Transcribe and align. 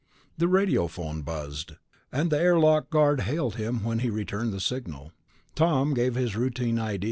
The 0.35 0.47
radiophone 0.47 1.21
buzzed, 1.23 1.73
and 2.11 2.31
the 2.31 2.39
airlock 2.39 2.89
guard 2.89 3.21
hailed 3.21 3.57
him 3.57 3.83
when 3.83 3.99
he 3.99 4.09
returned 4.09 4.51
the 4.51 4.59
signal. 4.59 5.11
Tom 5.53 5.93
gave 5.93 6.15
his 6.15 6.35
routine 6.35 6.79
ID. 6.79 6.99